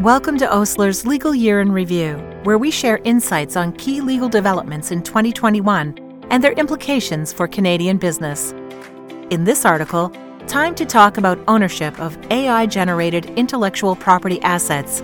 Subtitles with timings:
[0.00, 4.90] Welcome to Osler's Legal Year in Review, where we share insights on key legal developments
[4.90, 8.50] in 2021 and their implications for Canadian business.
[9.30, 10.12] In this article,
[10.48, 15.00] time to talk about ownership of AI generated intellectual property assets.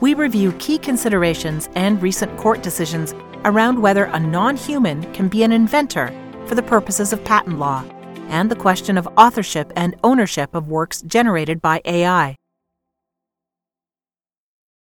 [0.00, 5.42] We review key considerations and recent court decisions around whether a non human can be
[5.42, 6.14] an inventor
[6.46, 7.84] for the purposes of patent law,
[8.28, 12.36] and the question of authorship and ownership of works generated by AI.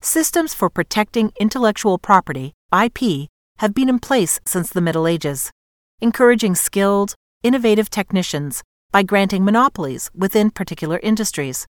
[0.06, 3.28] Systems for protecting intellectual property, IP,
[3.58, 5.50] have been in place since the Middle Ages,
[6.00, 11.66] encouraging skilled, innovative technicians by granting monopolies within particular industries.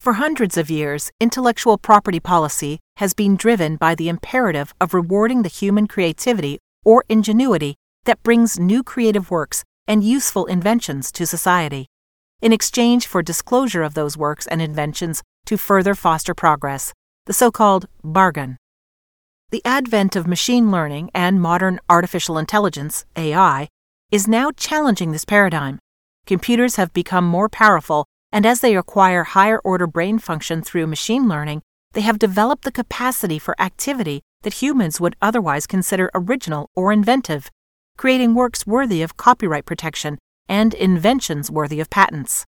[0.00, 5.42] For hundreds of years, intellectual property policy has been driven by the imperative of rewarding
[5.42, 7.74] the human creativity or ingenuity
[8.06, 11.88] that brings new creative works and useful inventions to society,
[12.40, 16.94] in exchange for disclosure of those works and inventions to further foster progress
[17.30, 18.56] the so called bargain.
[19.50, 23.68] The advent of machine learning and modern artificial intelligence, AI,
[24.10, 25.78] is now challenging this paradigm.
[26.26, 31.28] Computers have become more powerful, and as they acquire higher order brain function through machine
[31.28, 36.92] learning, they have developed the capacity for activity that humans would otherwise consider original or
[36.92, 37.48] inventive,
[37.96, 42.44] creating works worthy of copyright protection and inventions worthy of patents.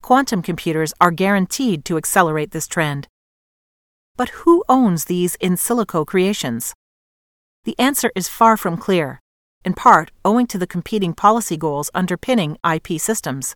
[0.00, 3.06] Quantum computers are guaranteed to accelerate this trend.
[4.16, 6.74] But who owns these in silico creations?
[7.64, 9.20] The answer is far from clear,
[9.64, 13.54] in part owing to the competing policy goals underpinning IP systems.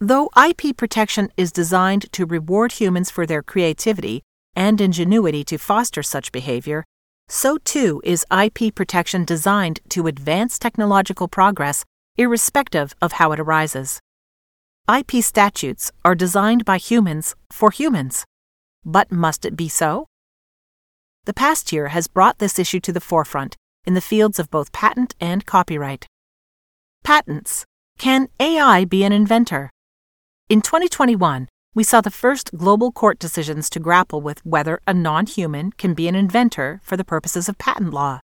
[0.00, 4.22] Though IP protection is designed to reward humans for their creativity
[4.56, 6.84] and ingenuity to foster such behavior,
[7.28, 11.84] so too is IP protection designed to advance technological progress
[12.16, 14.00] irrespective of how it arises.
[14.88, 18.24] IP statutes are designed by humans for humans.
[18.84, 20.06] But must it be so?
[21.24, 24.72] The past year has brought this issue to the forefront in the fields of both
[24.72, 26.06] patent and copyright.
[27.02, 27.64] Patents.
[27.98, 29.70] Can AI be an inventor?
[30.48, 35.26] In 2021, we saw the first global court decisions to grapple with whether a non
[35.26, 38.20] human can be an inventor for the purposes of patent law.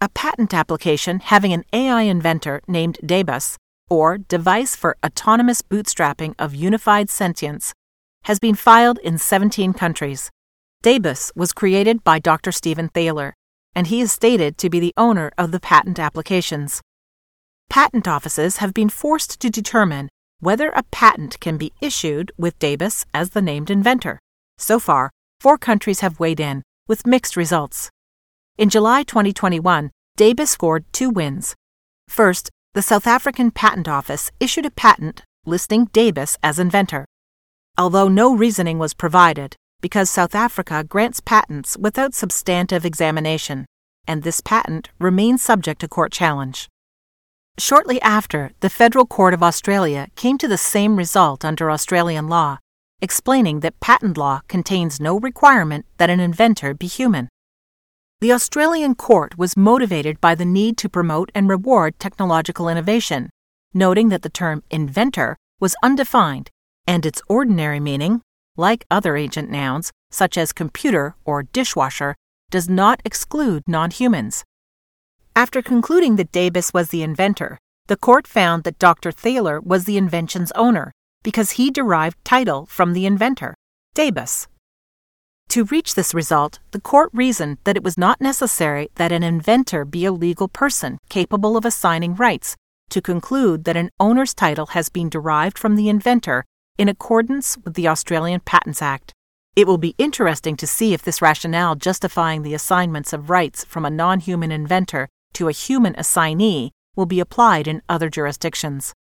[0.00, 3.56] A patent application having an AI inventor named DABUS,
[3.88, 7.72] or Device for Autonomous Bootstrapping of Unified Sentience,
[8.26, 10.30] has been filed in 17 countries.
[10.82, 12.50] DABUS was created by Dr.
[12.50, 13.34] Stephen Thaler,
[13.72, 16.82] and he is stated to be the owner of the patent applications.
[17.70, 20.08] Patent offices have been forced to determine
[20.40, 24.18] whether a patent can be issued with DABUS as the named inventor.
[24.58, 25.10] So far,
[25.40, 27.90] four countries have weighed in, with mixed results.
[28.58, 31.54] In July 2021, DABUS scored two wins.
[32.08, 37.06] First, the South African Patent Office issued a patent listing DABUS as inventor
[37.78, 43.66] although no reasoning was provided, because South Africa grants patents without substantive examination,
[44.06, 46.68] and this patent remains subject to court challenge.
[47.58, 52.58] Shortly after, the Federal Court of Australia came to the same result under Australian law,
[53.00, 57.28] explaining that patent law contains no requirement that an inventor be human.
[58.20, 63.28] The Australian court was motivated by the need to promote and reward technological innovation,
[63.74, 66.50] noting that the term inventor was undefined
[66.86, 68.22] and its ordinary meaning,
[68.56, 72.14] like other agent nouns, such as computer or dishwasher,
[72.50, 74.44] does not exclude non humans.
[75.34, 77.58] After concluding that DABUS was the inventor,
[77.88, 79.12] the court found that Dr.
[79.12, 80.92] Thaler was the invention's owner
[81.22, 83.54] because he derived title from the inventor,
[83.94, 84.46] DABUS.
[85.50, 89.84] To reach this result, the court reasoned that it was not necessary that an inventor
[89.84, 92.56] be a legal person capable of assigning rights
[92.90, 96.44] to conclude that an owner's title has been derived from the inventor
[96.78, 99.12] in accordance with the Australian Patents Act.
[99.54, 103.84] It will be interesting to see if this rationale justifying the assignments of rights from
[103.84, 108.92] a non human inventor to a human assignee will be applied in other jurisdictions.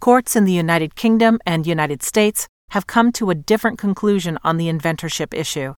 [0.00, 4.56] Courts in the United Kingdom and United States have come to a different conclusion on
[4.56, 5.74] the inventorship issue.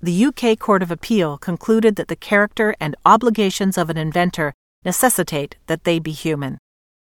[0.00, 4.52] The UK Court of Appeal concluded that the character and obligations of an inventor
[4.84, 6.58] necessitate that they be human.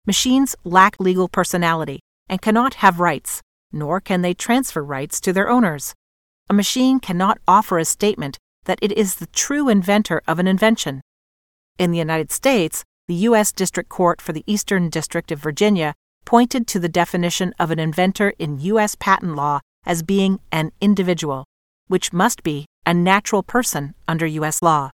[0.06, 3.43] Machines lack legal personality and cannot have rights,
[3.73, 5.94] nor can they transfer rights to their owners.
[6.49, 11.00] A machine cannot offer a statement that it is the true inventor of an invention.
[11.79, 13.53] In the United States, the U.S.
[13.53, 15.94] District Court for the Eastern District of Virginia
[16.25, 18.94] pointed to the definition of an inventor in U.S.
[18.94, 21.44] patent law as being an individual,
[21.88, 24.62] which must be a natural person under U.S.
[24.62, 24.91] law,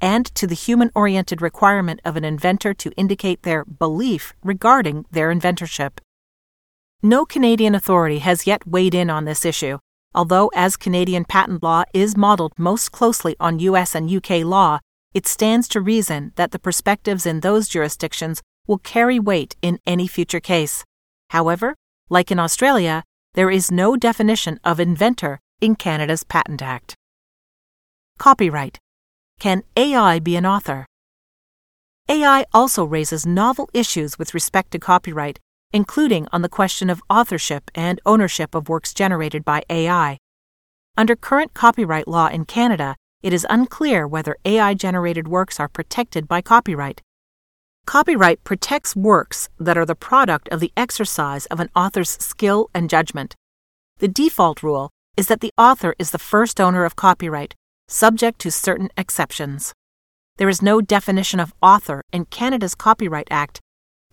[0.00, 5.32] and to the human oriented requirement of an inventor to indicate their belief regarding their
[5.32, 5.98] inventorship.
[7.06, 9.78] No Canadian authority has yet weighed in on this issue,
[10.16, 14.78] Although, as Canadian patent law is modeled most closely on US and UK law,
[15.12, 20.06] it stands to reason that the perspectives in those jurisdictions will carry weight in any
[20.06, 20.84] future case.
[21.30, 21.74] However,
[22.08, 23.04] like in Australia,
[23.34, 26.94] there is no definition of inventor in Canada's Patent Act.
[28.18, 28.78] Copyright
[29.38, 30.86] Can AI be an author?
[32.08, 35.38] AI also raises novel issues with respect to copyright,
[35.76, 40.16] including on the question of authorship and ownership of works generated by AI.
[40.96, 46.26] Under current copyright law in Canada, it is unclear whether AI generated works are protected
[46.26, 47.02] by copyright.
[47.84, 52.88] Copyright protects works that are the product of the exercise of an author's skill and
[52.88, 53.34] judgment.
[53.98, 54.88] The default rule
[55.18, 57.54] is that the author is the first owner of copyright,
[57.86, 59.74] subject to certain exceptions.
[60.38, 63.60] There is no definition of author in Canada's Copyright Act,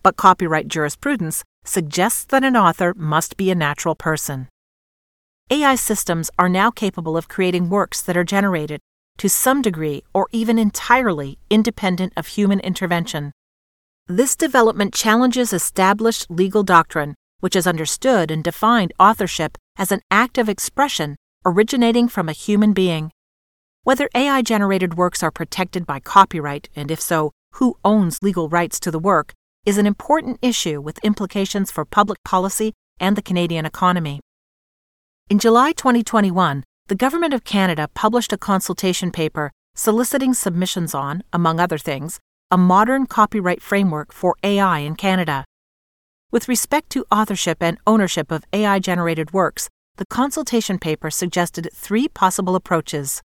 [0.03, 4.47] but copyright jurisprudence suggests that an author must be a natural person.
[5.49, 8.79] AI systems are now capable of creating works that are generated,
[9.17, 13.31] to some degree or even entirely, independent of human intervention.
[14.07, 20.37] This development challenges established legal doctrine, which has understood and defined authorship as an act
[20.37, 21.15] of expression
[21.45, 23.11] originating from a human being.
[23.83, 28.79] Whether AI generated works are protected by copyright, and if so, who owns legal rights
[28.79, 29.33] to the work,
[29.65, 34.19] is an important issue with implications for public policy and the Canadian economy.
[35.29, 41.61] In July 2021, the Government of Canada published a consultation paper soliciting submissions on, among
[41.61, 42.19] other things,
[42.51, 45.45] a modern copyright framework for AI in Canada.
[46.29, 52.09] With respect to authorship and ownership of AI generated works, the consultation paper suggested three
[52.09, 53.21] possible approaches.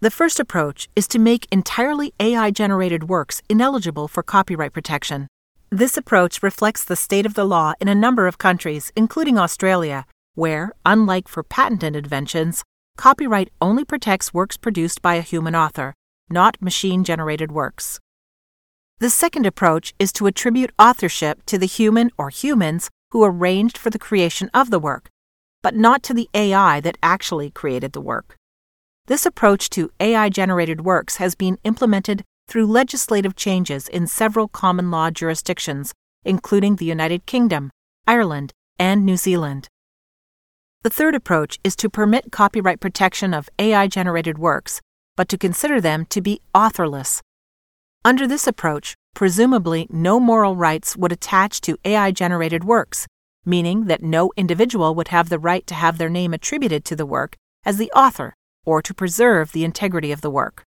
[0.00, 5.28] The first approach is to make entirely AI generated works ineligible for copyright protection.
[5.70, 10.06] This approach reflects the state of the law in a number of countries, including Australia,
[10.34, 12.64] where, unlike for patented inventions,
[12.96, 15.92] copyright only protects works produced by a human author,
[16.30, 18.00] not machine generated works.
[18.98, 23.90] The second approach is to attribute authorship to the human or humans who arranged for
[23.90, 25.10] the creation of the work,
[25.62, 28.36] but not to the AI that actually created the work.
[29.06, 34.90] This approach to AI generated works has been implemented through legislative changes in several common
[34.90, 35.92] law jurisdictions,
[36.24, 37.70] including the United Kingdom,
[38.06, 39.68] Ireland, and New Zealand.
[40.82, 44.80] The third approach is to permit copyright protection of AI generated works,
[45.16, 47.20] but to consider them to be authorless.
[48.04, 53.06] Under this approach, presumably no moral rights would attach to AI generated works,
[53.44, 57.06] meaning that no individual would have the right to have their name attributed to the
[57.06, 57.34] work
[57.64, 58.34] as the author
[58.64, 60.64] or to preserve the integrity of the work.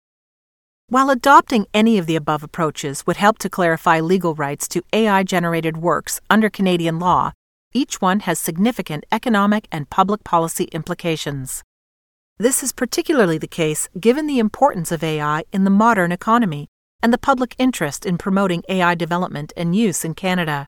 [0.89, 5.23] While adopting any of the above approaches would help to clarify legal rights to AI
[5.23, 7.33] generated works under Canadian law,
[7.73, 11.63] each one has significant economic and public policy implications.
[12.37, 16.69] This is particularly the case given the importance of AI in the modern economy
[17.03, 20.67] and the public interest in promoting AI development and use in Canada.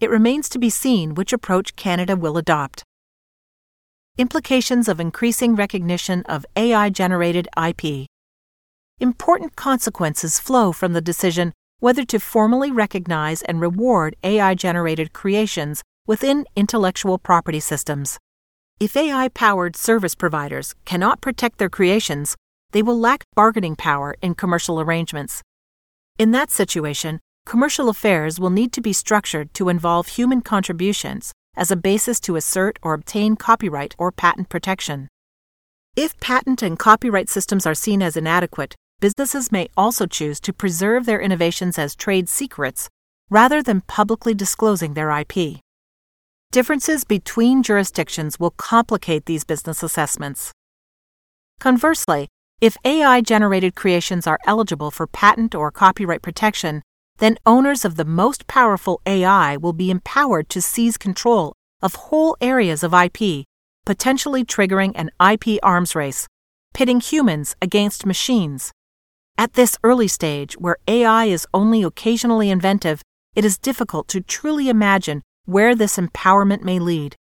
[0.00, 2.84] It remains to be seen which approach Canada will adopt.
[4.16, 8.06] Implications of increasing recognition of AI generated IP.
[9.00, 15.82] Important consequences flow from the decision whether to formally recognize and reward AI generated creations
[16.06, 18.18] within intellectual property systems.
[18.78, 22.36] If AI powered service providers cannot protect their creations,
[22.72, 25.40] they will lack bargaining power in commercial arrangements.
[26.18, 31.70] In that situation, commercial affairs will need to be structured to involve human contributions as
[31.70, 35.08] a basis to assert or obtain copyright or patent protection.
[35.96, 41.06] If patent and copyright systems are seen as inadequate, businesses may also choose to preserve
[41.06, 42.88] their innovations as trade secrets
[43.30, 45.60] rather than publicly disclosing their IP.
[46.52, 50.52] Differences between jurisdictions will complicate these business assessments.
[51.60, 52.28] Conversely,
[52.60, 56.82] if AI generated creations are eligible for patent or copyright protection,
[57.18, 62.36] then owners of the most powerful AI will be empowered to seize control of whole
[62.40, 63.44] areas of IP,
[63.86, 66.26] potentially triggering an IP arms race,
[66.74, 68.72] pitting humans against machines.
[69.40, 73.00] At this early stage, where AI is only occasionally inventive,
[73.34, 77.16] it is difficult to truly imagine where this empowerment may lead.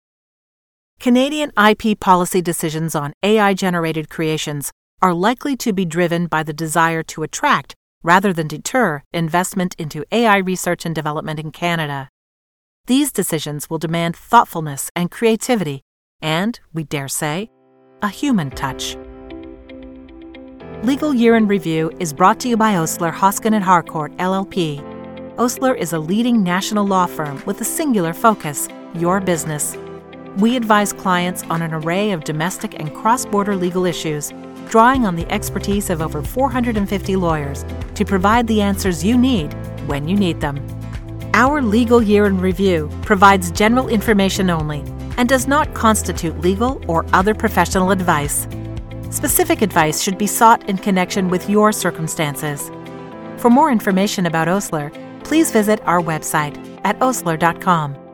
[1.00, 6.54] Canadian IP policy decisions on AI generated creations are likely to be driven by the
[6.54, 12.10] desire to attract rather than deter investment into AI research and development in Canada.
[12.88, 15.84] These decisions will demand thoughtfulness and creativity,
[16.20, 17.52] and, we dare say,
[18.02, 18.98] a human touch.
[20.84, 24.80] Legal Year in Review is brought to you by Osler Hoskin and Harcourt LLP.
[25.40, 29.76] Osler is a leading national law firm with a singular focus your business.
[30.38, 34.32] We advise clients on an array of domestic and cross border legal issues,
[34.70, 37.66] drawing on the expertise of over 450 lawyers
[37.96, 39.54] to provide the answers you need
[39.88, 40.64] when you need them.
[41.34, 44.84] Our Legal Year in Review provides general information only
[45.18, 48.48] and does not constitute legal or other professional advice.
[49.12, 52.70] Specific advice should be sought in connection with your circumstances.
[53.38, 54.92] For more information about Osler,
[55.24, 58.07] please visit our website at osler.com.